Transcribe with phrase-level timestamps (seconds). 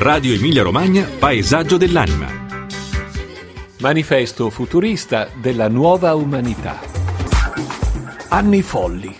[0.00, 2.28] Radio Emilia Romagna, Paesaggio dell'anima.
[3.80, 6.78] Manifesto futurista della nuova umanità.
[8.28, 9.12] Anni folli,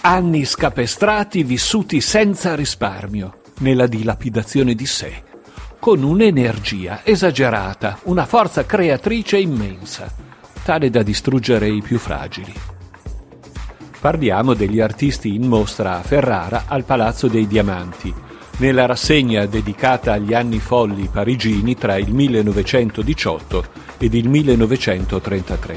[0.00, 5.22] anni scapestrati vissuti senza risparmio, nella dilapidazione di sé,
[5.78, 10.10] con un'energia esagerata, una forza creatrice immensa,
[10.62, 12.54] tale da distruggere i più fragili.
[14.00, 20.32] Parliamo degli artisti in mostra a Ferrara al Palazzo dei Diamanti, nella rassegna dedicata agli
[20.32, 23.64] anni folli parigini tra il 1918
[23.98, 25.76] ed il 1933.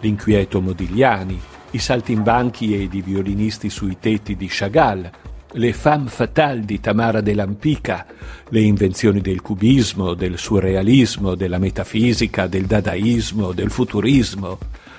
[0.00, 5.08] L'inquieto Modigliani, i saltimbanchi ed i violinisti sui tetti di Chagall,
[5.52, 8.06] le femme fatale di Tamara de Lampica,
[8.48, 14.58] le invenzioni del cubismo, del surrealismo, della metafisica, del dadaismo, del futurismo,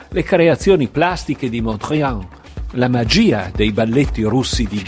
[0.09, 2.26] le creazioni plastiche di Mondrian,
[2.72, 4.81] la magia dei balletti russi di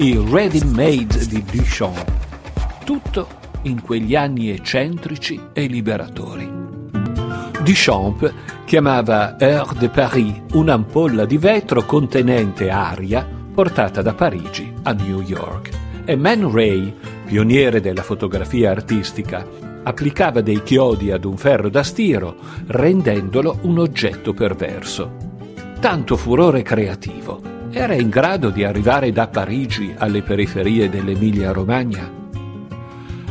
[0.00, 2.10] Diaghile, il ready-made di Duchamp.
[2.84, 3.28] Tutto
[3.62, 6.50] in quegli anni eccentrici e liberatori.
[7.62, 8.32] Duchamp
[8.64, 15.68] chiamava Heure de Paris un'ampolla di vetro contenente aria portata da Parigi a New York.
[16.06, 16.94] E Man Ray,
[17.26, 19.46] pioniere della fotografia artistica,
[19.82, 22.36] applicava dei chiodi ad un ferro da stiro,
[22.68, 25.28] rendendolo un oggetto perverso.
[25.78, 32.18] Tanto furore creativo era in grado di arrivare da Parigi alle periferie dell'Emilia-Romagna?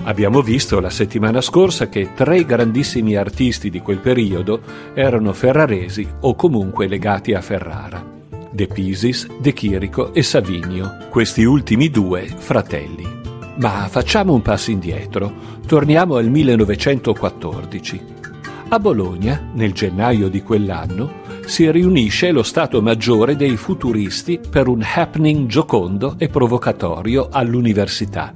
[0.04, 4.62] Abbiamo visto la settimana scorsa che tre grandissimi artisti di quel periodo
[4.94, 8.18] erano ferraresi o comunque legati a Ferrara.
[8.50, 13.06] De Pisis, De Chirico e Savinio, questi ultimi due fratelli.
[13.58, 15.32] Ma facciamo un passo indietro,
[15.68, 18.18] torniamo al 1914.
[18.72, 24.86] A Bologna, nel gennaio di quell'anno, si riunisce lo Stato Maggiore dei futuristi per un
[24.86, 28.32] happening giocondo e provocatorio all'università,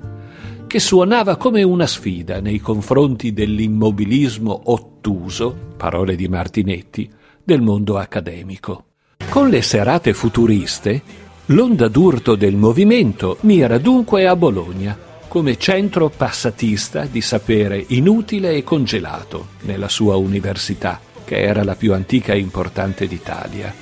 [0.65, 7.07] che suonava come una sfida nei confronti dell'immobilismo ottuso, parole di Martinetti,
[7.43, 8.85] del mondo accademico.
[9.29, 11.03] Con le serate futuriste,
[11.45, 14.97] l'onda d'urto del movimento mira dunque a Bologna,
[15.33, 21.91] come centro passatista di sapere inutile e congelato nella sua università, che era la più
[21.91, 23.73] antica e importante d'Italia.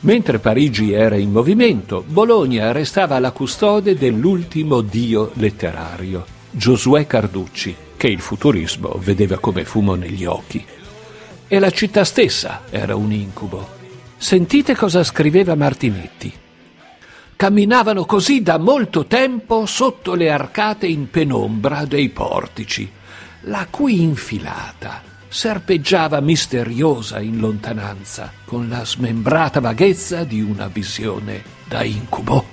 [0.00, 8.06] Mentre Parigi era in movimento, Bologna restava la custode dell'ultimo dio letterario, Giosuè Carducci, che
[8.06, 10.64] il futurismo vedeva come fumo negli occhi.
[11.46, 13.68] E la città stessa era un incubo.
[14.16, 16.39] Sentite cosa scriveva Martinetti.
[17.40, 22.86] Camminavano così da molto tempo sotto le arcate in penombra dei portici,
[23.44, 31.82] la cui infilata serpeggiava misteriosa in lontananza, con la smembrata vaghezza di una visione da
[31.82, 32.44] incubo.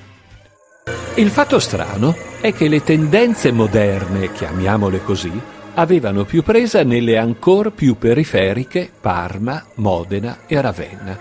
[1.15, 5.37] Il fatto strano è che le tendenze moderne, chiamiamole così,
[5.73, 11.19] avevano più presa nelle ancor più periferiche Parma, Modena e Ravenna,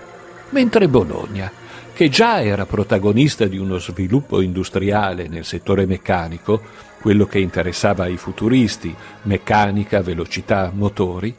[0.51, 1.51] mentre Bologna,
[1.97, 6.61] che già era protagonista di uno sviluppo industriale nel settore meccanico,
[7.01, 8.93] quello che interessava ai futuristi,
[9.23, 11.33] meccanica, velocità, motori,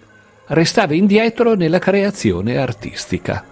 [0.46, 3.44] restava indietro nella creazione artistica.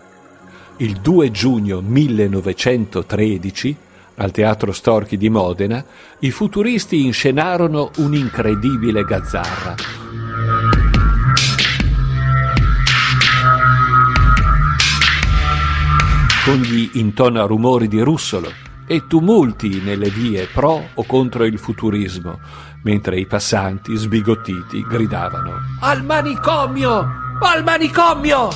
[0.78, 3.77] Il 2 giugno 1913,
[4.17, 5.84] al Teatro Storchi di Modena,
[6.19, 10.06] i futuristi inscenarono un'incredibile gazzarra.
[16.46, 18.48] Con gli intona rumori di Russolo
[18.86, 22.38] e tumulti nelle vie pro o contro il futurismo,
[22.84, 27.04] mentre i passanti, sbigottiti, gridavano Al manicomio!
[27.40, 28.48] Al manicomio!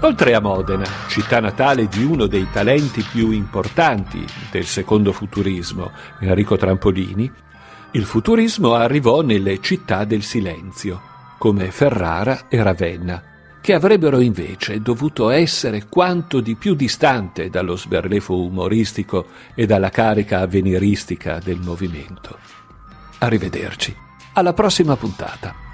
[0.00, 6.56] Oltre a Modena, città natale di uno dei talenti più importanti del secondo futurismo, Enrico
[6.56, 7.30] Trampolini,
[7.92, 11.00] il futurismo arrivò nelle città del silenzio,
[11.38, 13.22] come Ferrara e Ravenna,
[13.60, 20.40] che avrebbero invece dovuto essere quanto di più distante dallo sberlefo umoristico e dalla carica
[20.40, 22.38] avveniristica del movimento.
[23.18, 23.94] Arrivederci.
[24.32, 25.69] Alla prossima puntata.